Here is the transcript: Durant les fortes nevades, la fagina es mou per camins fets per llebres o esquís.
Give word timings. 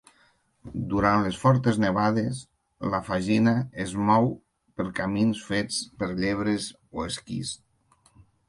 Durant 0.93 1.25
les 1.27 1.35
fortes 1.41 1.77
nevades, 1.83 2.39
la 2.95 3.01
fagina 3.11 3.55
es 3.85 3.95
mou 4.09 4.33
per 4.81 4.89
camins 5.01 5.45
fets 5.51 5.79
per 6.01 6.13
llebres 6.17 6.71
o 6.97 7.11
esquís. 7.13 7.57